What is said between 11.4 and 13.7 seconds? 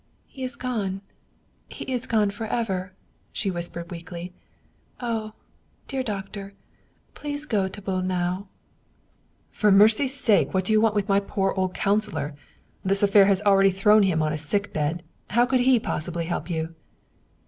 old councilor? This affair has already